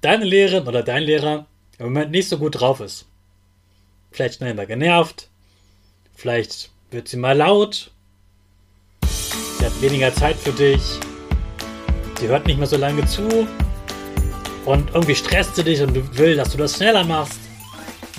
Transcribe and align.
deine 0.00 0.24
Lehrerin 0.24 0.66
oder 0.66 0.82
dein 0.82 1.02
Lehrer 1.02 1.46
im 1.78 1.86
Moment 1.86 2.10
nicht 2.10 2.28
so 2.28 2.38
gut 2.38 2.60
drauf 2.60 2.80
ist. 2.80 3.06
Vielleicht 4.10 4.36
schnell 4.36 4.54
mal 4.54 4.66
genervt, 4.66 5.28
vielleicht 6.14 6.70
wird 6.90 7.08
sie 7.08 7.16
mal 7.16 7.36
laut, 7.36 7.90
sie 9.58 9.64
hat 9.64 9.80
weniger 9.80 10.12
Zeit 10.12 10.36
für 10.36 10.52
dich, 10.52 10.82
sie 12.18 12.28
hört 12.28 12.46
nicht 12.46 12.58
mehr 12.58 12.66
so 12.66 12.76
lange 12.76 13.06
zu 13.06 13.46
und 14.64 14.90
irgendwie 14.90 15.14
stresst 15.14 15.56
sie 15.56 15.64
dich 15.64 15.80
und 15.80 16.18
will, 16.18 16.36
dass 16.36 16.50
du 16.50 16.58
das 16.58 16.76
schneller 16.76 17.04
machst. 17.04 17.38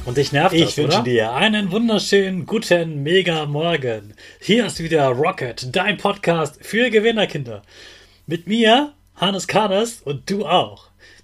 Und 0.03 0.17
dich 0.17 0.31
nervt 0.31 0.55
ich 0.55 0.63
das, 0.63 0.77
wünsche 0.77 0.97
oder? 0.97 1.03
dir 1.03 1.33
einen 1.33 1.71
wunderschönen, 1.71 2.47
guten, 2.47 3.03
mega 3.03 3.45
Morgen. 3.45 4.15
Hier 4.39 4.65
ist 4.65 4.81
wieder 4.81 5.05
Rocket, 5.09 5.75
dein 5.75 5.97
Podcast 5.97 6.57
für 6.59 6.89
Gewinnerkinder. 6.89 7.61
Mit 8.25 8.47
mir, 8.47 8.93
Hannes 9.15 9.47
Karnes 9.47 10.01
und 10.01 10.27
du 10.27 10.47
auch. 10.47 10.91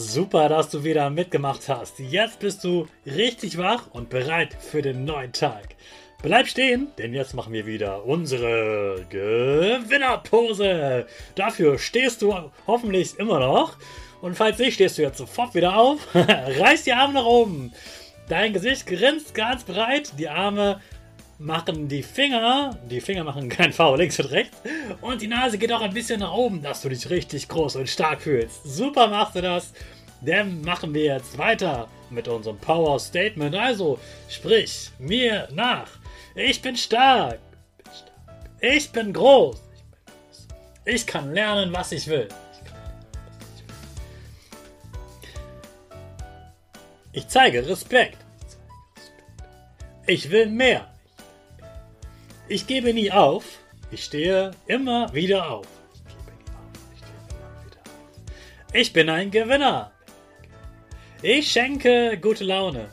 Super, 0.00 0.48
dass 0.48 0.70
du 0.70 0.84
wieder 0.84 1.10
mitgemacht 1.10 1.68
hast. 1.68 1.98
Jetzt 1.98 2.38
bist 2.38 2.62
du 2.62 2.86
richtig 3.04 3.58
wach 3.58 3.88
und 3.90 4.10
bereit 4.10 4.54
für 4.54 4.80
den 4.80 5.04
neuen 5.04 5.32
Tag. 5.32 5.74
Bleib 6.22 6.46
stehen, 6.46 6.86
denn 6.98 7.12
jetzt 7.14 7.34
machen 7.34 7.52
wir 7.52 7.66
wieder 7.66 8.04
unsere 8.04 9.04
Gewinnerpose. 9.10 11.04
Dafür 11.34 11.80
stehst 11.80 12.22
du 12.22 12.32
hoffentlich 12.68 13.18
immer 13.18 13.40
noch. 13.40 13.76
Und 14.20 14.36
falls 14.36 14.58
nicht, 14.58 14.74
stehst 14.74 14.98
du 14.98 15.02
jetzt 15.02 15.18
sofort 15.18 15.56
wieder 15.56 15.76
auf. 15.76 16.06
Reiß 16.14 16.84
die 16.84 16.92
Arme 16.92 17.14
nach 17.14 17.26
oben. 17.26 17.72
Dein 18.28 18.52
Gesicht 18.52 18.86
grinst 18.86 19.34
ganz 19.34 19.64
breit. 19.64 20.12
Die 20.16 20.28
Arme 20.28 20.80
machen 21.38 21.88
die 21.88 22.02
Finger, 22.02 22.76
die 22.90 23.00
Finger 23.00 23.24
machen 23.24 23.48
kein 23.48 23.72
V, 23.72 23.94
links 23.94 24.18
und 24.18 24.26
rechts. 24.26 24.56
Und 25.00 25.22
die 25.22 25.28
Nase 25.28 25.56
geht 25.56 25.72
auch 25.72 25.80
ein 25.80 25.94
bisschen 25.94 26.20
nach 26.20 26.32
oben, 26.32 26.62
dass 26.62 26.82
du 26.82 26.88
dich 26.88 27.08
richtig 27.08 27.48
groß 27.48 27.76
und 27.76 27.88
stark 27.88 28.22
fühlst. 28.22 28.64
Super 28.64 29.06
machst 29.06 29.36
du 29.36 29.42
das. 29.42 29.72
Dann 30.20 30.62
machen 30.62 30.92
wir 30.94 31.04
jetzt 31.04 31.38
weiter 31.38 31.88
mit 32.10 32.26
unserem 32.26 32.58
Power 32.58 32.98
Statement. 32.98 33.54
Also, 33.54 34.00
sprich 34.28 34.90
mir 34.98 35.48
nach. 35.52 35.88
Ich 36.34 36.60
bin 36.60 36.76
stark. 36.76 37.38
Ich 38.60 38.90
bin 38.90 39.12
groß. 39.12 39.62
Ich 40.84 41.06
kann 41.06 41.32
lernen, 41.32 41.72
was 41.72 41.92
ich 41.92 42.08
will. 42.08 42.28
Ich 47.12 47.28
zeige 47.28 47.66
Respekt. 47.66 48.18
Ich 50.06 50.30
will 50.30 50.46
mehr. 50.46 50.88
Ich 52.48 52.66
gebe 52.66 52.94
nie 52.94 53.12
auf. 53.12 53.44
Ich 53.90 54.04
stehe 54.04 54.52
immer 54.66 55.12
wieder 55.12 55.50
auf. 55.50 55.66
Ich 58.72 58.92
bin 58.92 59.08
ein 59.10 59.30
Gewinner. 59.30 59.92
Ich 61.22 61.50
schenke 61.52 62.18
gute 62.18 62.44
Laune. 62.44 62.90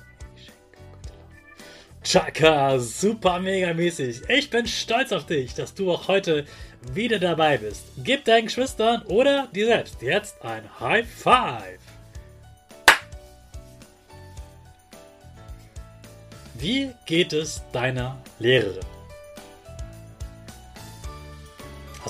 Chaka, 2.04 2.80
super 2.80 3.40
mega 3.40 3.74
mäßig. 3.74 4.22
Ich 4.30 4.50
bin 4.50 4.68
stolz 4.68 5.12
auf 5.12 5.26
dich, 5.26 5.54
dass 5.54 5.74
du 5.74 5.92
auch 5.92 6.08
heute 6.08 6.46
wieder 6.94 7.20
dabei 7.20 7.58
bist. 7.58 7.86
Gib 7.98 8.26
deinen 8.26 8.46
Geschwistern 8.46 9.02
oder 9.04 9.48
dir 9.48 9.68
selbst 9.68 10.02
jetzt 10.02 10.42
ein 10.44 10.64
High 10.80 11.08
Five. 11.08 11.80
Wie 16.56 16.92
geht 17.06 17.34
es 17.34 17.62
deiner 17.72 18.18
Lehrerin? 18.40 18.95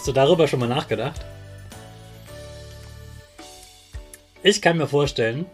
Hast 0.05 0.09
du 0.09 0.21
darüber 0.21 0.47
schon 0.47 0.59
mal 0.59 0.69
nachgedacht? 0.69 1.25
Ich 4.43 4.61
kann 4.61 4.77
mir 4.77 4.85
vorstellen, 4.85 5.47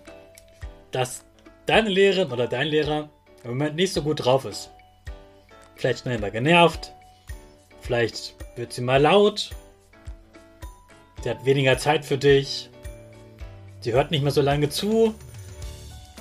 dass 0.92 1.24
deine 1.68 1.88
Lehrerin 1.88 2.34
oder 2.34 2.50
dein 2.50 2.68
Lehrer 2.68 3.08
im 3.46 3.52
Moment 3.52 3.78
nicht 3.78 3.94
so 3.94 4.02
gut 4.02 4.26
drauf 4.26 4.44
ist. 4.44 4.70
Vielleicht 5.78 6.00
schnell 6.00 6.20
mal 6.20 6.32
genervt, 6.32 6.92
vielleicht 7.80 8.36
wird 8.58 8.74
sie 8.74 8.82
mal 8.82 9.02
laut, 9.02 9.52
sie 11.24 11.30
hat 11.30 11.46
weniger 11.46 11.78
Zeit 11.78 12.04
für 12.04 12.18
dich, 12.18 12.70
sie 13.80 13.94
hört 13.94 14.12
nicht 14.12 14.22
mehr 14.22 14.34
so 14.34 14.42
lange 14.42 14.68
zu 14.68 15.16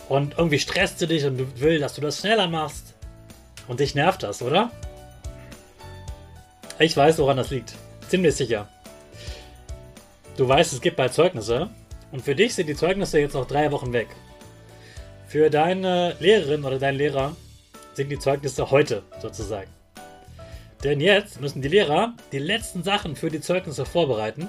und 0.08 0.38
irgendwie 0.38 0.60
stresst 0.60 1.00
sie 1.00 1.08
dich 1.08 1.24
und 1.24 1.60
will, 1.60 1.80
dass 1.80 1.94
du 1.94 2.00
das 2.00 2.20
schneller 2.20 2.46
machst 2.46 2.94
und 3.66 3.80
dich 3.80 3.96
nervt 3.96 4.22
das, 4.22 4.40
oder? 4.40 4.70
Ich 6.78 6.96
weiß, 6.96 7.18
woran 7.18 7.36
das 7.36 7.50
liegt. 7.50 7.74
Ziemlich 8.10 8.34
sicher. 8.34 8.68
Du 10.36 10.48
weißt, 10.48 10.72
es 10.72 10.80
gibt 10.80 10.96
bald 10.96 11.14
Zeugnisse 11.14 11.70
und 12.10 12.22
für 12.22 12.34
dich 12.34 12.56
sind 12.56 12.66
die 12.66 12.74
Zeugnisse 12.74 13.20
jetzt 13.20 13.34
noch 13.34 13.46
drei 13.46 13.70
Wochen 13.70 13.92
weg. 13.92 14.08
Für 15.28 15.48
deine 15.48 16.16
Lehrerin 16.18 16.64
oder 16.64 16.80
deinen 16.80 16.98
Lehrer 16.98 17.36
sind 17.94 18.08
die 18.08 18.18
Zeugnisse 18.18 18.72
heute 18.72 19.04
sozusagen. 19.22 19.70
Denn 20.82 20.98
jetzt 20.98 21.40
müssen 21.40 21.62
die 21.62 21.68
Lehrer 21.68 22.14
die 22.32 22.40
letzten 22.40 22.82
Sachen 22.82 23.14
für 23.14 23.30
die 23.30 23.40
Zeugnisse 23.40 23.86
vorbereiten. 23.86 24.48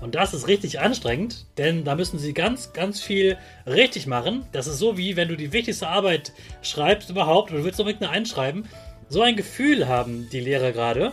Und 0.00 0.14
das 0.14 0.32
ist 0.32 0.46
richtig 0.46 0.78
anstrengend, 0.78 1.46
denn 1.58 1.82
da 1.82 1.96
müssen 1.96 2.20
sie 2.20 2.32
ganz, 2.32 2.72
ganz 2.72 3.00
viel 3.00 3.36
richtig 3.66 4.06
machen. 4.06 4.46
Das 4.52 4.68
ist 4.68 4.78
so 4.78 4.96
wie 4.96 5.16
wenn 5.16 5.26
du 5.26 5.36
die 5.36 5.52
wichtigste 5.52 5.88
Arbeit 5.88 6.32
schreibst 6.62 7.10
überhaupt 7.10 7.50
und 7.50 7.56
du 7.56 7.64
willst 7.64 7.80
unbedingt 7.80 8.04
eine 8.04 8.12
einschreiben. 8.12 8.68
So 9.08 9.20
ein 9.20 9.34
Gefühl 9.34 9.88
haben 9.88 10.28
die 10.30 10.38
Lehrer 10.38 10.70
gerade. 10.70 11.12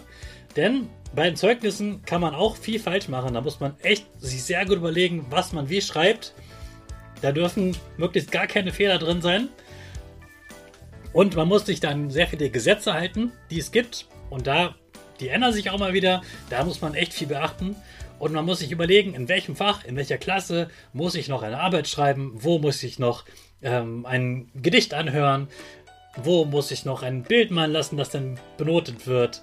Denn 0.56 0.90
bei 1.17 1.23
den 1.23 1.35
Zeugnissen 1.35 2.05
kann 2.05 2.22
man 2.22 2.35
auch 2.35 2.55
viel 2.55 2.79
falsch 2.79 3.07
machen. 3.07 3.33
Da 3.33 3.41
muss 3.41 3.59
man 3.59 3.73
echt 3.81 4.05
sich 4.22 4.44
sehr 4.44 4.63
gut 4.66 4.78
überlegen, 4.78 5.25
was 5.31 5.51
man 5.51 5.67
wie 5.67 5.81
schreibt 5.81 6.35
da 7.22 7.31
dürfen 7.31 7.75
möglichst 7.97 8.31
gar 8.31 8.45
keine 8.45 8.72
Fehler 8.72 9.00
drin 9.00 9.23
sein. 9.23 9.50
Und 11.13 11.35
man 11.35 11.47
muss 11.47 11.66
sich 11.66 11.79
dann 11.79 12.11
sehr 12.11 12.28
viele 12.28 12.51
Gesetze 12.51 12.94
halten, 12.94 13.31
die 13.50 13.57
es 13.57 13.72
gibt. 13.72 14.05
Und 14.29 14.45
da, 14.45 14.75
die 15.19 15.29
ändern 15.29 15.53
sich 15.53 15.72
auch 15.72 15.79
mal 15.79 15.94
wieder. 15.94 16.22
Da 16.51 16.63
muss 16.63 16.81
man 16.81 16.94
echt 16.94 17.13
viel 17.13 17.25
beachten. 17.25 17.75
Und 18.19 18.34
man 18.34 18.45
muss 18.45 18.59
sich 18.59 18.72
überlegen, 18.72 19.16
in 19.16 19.28
welchem 19.28 19.55
Fach, 19.55 19.85
in 19.85 19.95
welcher 19.95 20.19
Klasse 20.19 20.69
muss 20.93 21.16
ich 21.16 21.28
noch 21.29 21.41
eine 21.41 21.59
Arbeit 21.59 21.87
schreiben, 21.87 22.34
wo 22.35 22.59
muss 22.59 22.84
ich 22.84 22.99
noch 22.99 23.25
ähm, 23.64 24.05
ein 24.05 24.52
Gedicht 24.53 24.93
anhören, 24.93 25.47
wo 26.16 26.46
muss 26.46 26.69
ich 26.69 26.85
noch 26.85 27.02
ein 27.02 27.23
Bild 27.23 27.49
malen 27.49 27.72
lassen, 27.72 27.97
das 27.97 28.11
dann 28.11 28.40
benotet 28.58 29.08
wird, 29.08 29.41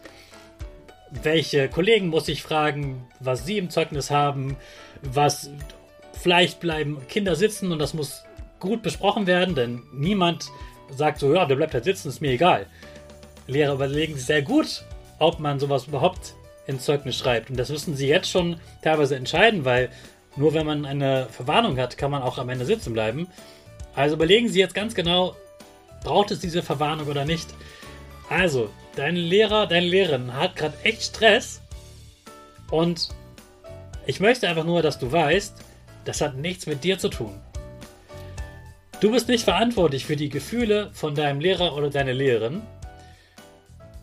welche 1.22 1.68
Kollegen 1.68 2.08
muss 2.08 2.28
ich 2.28 2.42
fragen, 2.42 3.06
was 3.20 3.46
sie 3.46 3.58
im 3.58 3.70
Zeugnis 3.70 4.10
haben, 4.10 4.56
was 5.02 5.50
Vielleicht 6.24 6.60
bleiben 6.60 7.06
Kinder 7.08 7.36
sitzen 7.36 7.70
und 7.70 7.78
das 7.78 7.92
muss 7.92 8.24
gut 8.58 8.82
besprochen 8.82 9.26
werden, 9.26 9.54
denn 9.54 9.82
niemand 9.92 10.46
sagt 10.90 11.18
so, 11.18 11.34
ja, 11.34 11.44
der 11.44 11.56
bleibt 11.56 11.74
halt 11.74 11.84
sitzen, 11.84 12.08
ist 12.08 12.22
mir 12.22 12.30
egal. 12.30 12.66
Lehrer 13.46 13.74
überlegen 13.74 14.14
sich 14.14 14.24
sehr 14.24 14.40
gut, 14.40 14.84
ob 15.18 15.38
man 15.38 15.60
sowas 15.60 15.86
überhaupt 15.86 16.34
ins 16.66 16.84
Zeugnis 16.84 17.18
schreibt. 17.18 17.50
Und 17.50 17.58
das 17.58 17.68
müssen 17.68 17.94
sie 17.94 18.06
jetzt 18.06 18.30
schon 18.30 18.56
teilweise 18.82 19.16
entscheiden, 19.16 19.66
weil 19.66 19.90
nur 20.36 20.54
wenn 20.54 20.64
man 20.64 20.86
eine 20.86 21.26
Verwarnung 21.30 21.78
hat, 21.78 21.98
kann 21.98 22.10
man 22.10 22.22
auch 22.22 22.38
am 22.38 22.48
Ende 22.48 22.64
sitzen 22.64 22.94
bleiben. 22.94 23.28
Also 23.94 24.16
überlegen 24.16 24.48
Sie 24.48 24.60
jetzt 24.60 24.74
ganz 24.74 24.94
genau, 24.94 25.36
braucht 26.02 26.30
es 26.30 26.40
diese 26.40 26.62
Verwarnung 26.62 27.06
oder 27.08 27.24
nicht. 27.24 27.48
Also, 28.28 28.70
dein 28.96 29.16
Lehrer, 29.16 29.66
deine 29.66 29.86
Lehrerin 29.86 30.34
hat 30.34 30.56
gerade 30.56 30.76
echt 30.82 31.02
Stress 31.02 31.60
und 32.70 33.08
Ich 34.06 34.20
möchte 34.20 34.46
einfach 34.46 34.64
nur, 34.64 34.82
dass 34.82 34.98
du 34.98 35.10
weißt, 35.10 35.56
das 36.04 36.20
hat 36.20 36.36
nichts 36.36 36.66
mit 36.66 36.84
dir 36.84 36.98
zu 36.98 37.08
tun. 37.08 37.40
Du 39.00 39.10
bist 39.10 39.28
nicht 39.28 39.44
verantwortlich 39.44 40.04
für 40.04 40.16
die 40.16 40.28
Gefühle 40.28 40.90
von 40.92 41.14
deinem 41.14 41.40
Lehrer 41.40 41.74
oder 41.74 41.88
deiner 41.90 42.12
Lehrerin. 42.12 42.62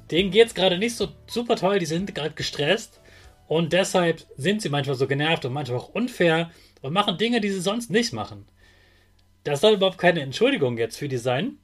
Denen 0.10 0.32
geht 0.32 0.48
es 0.48 0.56
gerade 0.56 0.78
nicht 0.78 0.96
so 0.96 1.10
super 1.28 1.56
toll, 1.56 1.80
die 1.80 1.86
sind 1.86 2.14
gerade 2.14 2.34
gestresst 2.34 3.00
und 3.48 3.74
deshalb 3.74 4.26
sind 4.38 4.62
sie 4.62 4.70
manchmal 4.70 4.96
so 4.96 5.08
genervt 5.08 5.46
und 5.46 5.54
manchmal 5.54 5.80
auch 5.80 5.90
unfair 5.90 6.52
und 6.82 6.94
machen 6.94 7.18
Dinge, 7.18 7.42
die 7.42 7.50
sie 7.50 7.62
sonst 7.62 7.92
nicht 7.92 8.12
machen. 8.12 8.46
Das 9.44 9.62
soll 9.62 9.74
überhaupt 9.74 9.98
keine 9.98 10.22
Entschuldigung 10.22 10.78
jetzt 10.78 10.98
für 10.98 11.08
die 11.08 11.18
sein, 11.18 11.58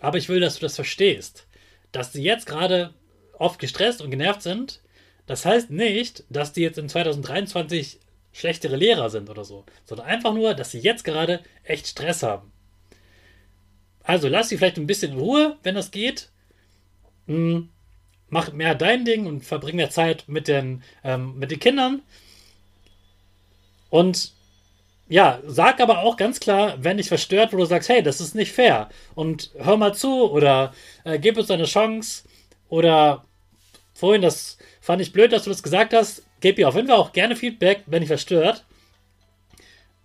aber 0.00 0.18
ich 0.18 0.28
will, 0.28 0.40
dass 0.40 0.54
du 0.54 0.60
das 0.60 0.76
verstehst. 0.76 1.48
Dass 1.92 2.12
sie 2.12 2.22
jetzt 2.22 2.46
gerade 2.46 2.94
oft 3.38 3.58
gestresst 3.58 4.00
und 4.02 4.10
genervt 4.10 4.42
sind, 4.42 4.80
das 5.26 5.44
heißt 5.44 5.70
nicht, 5.70 6.24
dass 6.28 6.52
die 6.52 6.62
jetzt 6.62 6.78
in 6.78 6.88
2023 6.88 8.00
schlechtere 8.32 8.76
Lehrer 8.76 9.10
sind 9.10 9.28
oder 9.28 9.44
so, 9.44 9.64
sondern 9.84 10.06
einfach 10.06 10.34
nur, 10.34 10.54
dass 10.54 10.70
sie 10.70 10.78
jetzt 10.78 11.04
gerade 11.04 11.40
echt 11.64 11.86
Stress 11.86 12.22
haben. 12.22 12.52
Also 14.02 14.28
lass 14.28 14.48
sie 14.48 14.56
vielleicht 14.56 14.78
ein 14.78 14.86
bisschen 14.86 15.12
in 15.12 15.18
Ruhe, 15.18 15.56
wenn 15.62 15.74
das 15.74 15.90
geht. 15.90 16.30
Hm, 17.26 17.68
mach 18.28 18.52
mehr 18.52 18.74
dein 18.74 19.04
Ding 19.04 19.26
und 19.26 19.44
verbring 19.44 19.76
mehr 19.76 19.90
Zeit 19.90 20.24
mit 20.26 20.48
den, 20.48 20.82
ähm, 21.04 21.38
mit 21.38 21.50
den 21.50 21.60
Kindern. 21.60 22.02
Und 23.88 24.32
ja, 25.10 25.40
sag 25.44 25.80
aber 25.80 25.98
auch 25.98 26.16
ganz 26.16 26.38
klar, 26.38 26.76
wenn 26.80 26.96
dich 26.96 27.08
verstört, 27.08 27.52
wo 27.52 27.56
du 27.56 27.64
sagst, 27.64 27.88
hey, 27.88 28.00
das 28.00 28.20
ist 28.20 28.36
nicht 28.36 28.52
fair. 28.52 28.88
Und 29.16 29.50
hör 29.58 29.76
mal 29.76 29.92
zu 29.92 30.30
oder 30.30 30.72
äh, 31.02 31.18
gib 31.18 31.36
uns 31.36 31.50
eine 31.50 31.64
Chance. 31.64 32.22
Oder 32.68 33.24
vorhin, 33.92 34.22
das 34.22 34.56
fand 34.80 35.02
ich 35.02 35.12
blöd, 35.12 35.32
dass 35.32 35.42
du 35.42 35.50
das 35.50 35.64
gesagt 35.64 35.94
hast. 35.94 36.22
Gib 36.40 36.60
ihr 36.60 36.68
auf 36.68 36.76
jeden 36.76 36.86
Fall 36.86 36.96
auch 36.96 37.12
gerne 37.12 37.34
Feedback, 37.34 37.82
wenn 37.86 38.02
dich 38.02 38.08
verstört. 38.08 38.64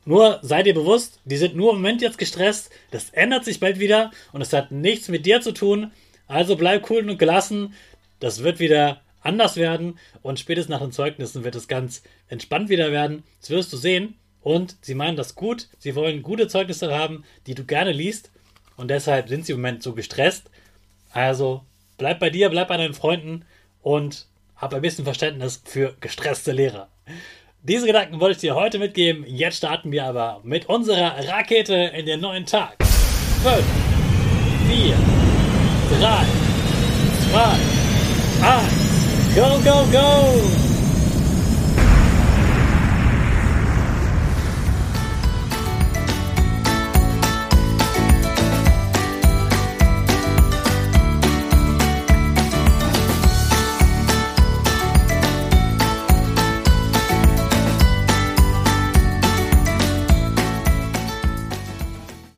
Nur 0.05 0.39
sei 0.41 0.63
dir 0.63 0.73
bewusst, 0.73 1.19
die 1.23 1.37
sind 1.37 1.55
nur 1.55 1.73
im 1.73 1.77
Moment 1.77 2.01
jetzt 2.01 2.17
gestresst. 2.17 2.71
Das 2.89 3.11
ändert 3.11 3.45
sich 3.45 3.59
bald 3.59 3.79
wieder 3.79 4.09
und 4.33 4.41
es 4.41 4.53
hat 4.53 4.71
nichts 4.71 5.07
mit 5.07 5.27
dir 5.27 5.39
zu 5.39 5.51
tun. 5.51 5.91
Also 6.25 6.55
bleib 6.55 6.89
cool 6.89 7.07
und 7.07 7.19
gelassen. 7.19 7.75
Das 8.19 8.41
wird 8.41 8.59
wieder 8.59 9.01
anders 9.21 9.55
werden 9.55 9.99
und 10.23 10.39
spätestens 10.39 10.71
nach 10.71 10.81
den 10.81 10.91
Zeugnissen 10.91 11.43
wird 11.43 11.53
es 11.53 11.67
ganz 11.67 12.01
entspannt 12.27 12.69
wieder 12.69 12.91
werden. 12.91 13.21
Das 13.39 13.51
wirst 13.51 13.71
du 13.71 13.77
sehen. 13.77 14.15
Und 14.45 14.77
sie 14.81 14.93
meinen 14.93 15.17
das 15.17 15.33
gut. 15.33 15.69
Sie 15.79 15.95
wollen 15.95 16.21
gute 16.21 16.47
Zeugnisse 16.47 16.95
haben, 16.95 17.23
die 17.47 17.55
du 17.55 17.65
gerne 17.65 17.91
liest. 17.91 18.29
Und 18.77 18.89
deshalb 18.91 19.27
sind 19.27 19.43
sie 19.43 19.53
im 19.53 19.57
Moment 19.57 19.81
so 19.81 19.93
gestresst. 19.93 20.51
Also 21.11 21.63
bleib 21.97 22.19
bei 22.19 22.29
dir, 22.29 22.49
bleib 22.49 22.67
bei 22.67 22.77
deinen 22.77 22.93
Freunden 22.93 23.43
und 23.81 24.27
hab 24.55 24.75
ein 24.75 24.83
bisschen 24.83 25.03
Verständnis 25.03 25.63
für 25.65 25.95
gestresste 25.99 26.51
Lehrer. 26.51 26.89
Diese 27.63 27.87
Gedanken 27.87 28.19
wollte 28.19 28.33
ich 28.33 28.41
dir 28.41 28.53
heute 28.53 28.77
mitgeben. 28.77 29.25
Jetzt 29.25 29.57
starten 29.57 29.91
wir 29.91 30.05
aber 30.05 30.41
mit 30.43 30.67
unserer 30.67 31.27
Rakete 31.27 31.73
in 31.73 32.05
den 32.05 32.21
neuen 32.21 32.45
Tag. 32.45 32.75
5, 33.41 33.65
4, 34.69 34.95
3, 36.01 36.25
2, 37.31 37.41
1, 38.47 39.35
go, 39.35 39.71
go, 39.71 39.87
go! 39.91 40.54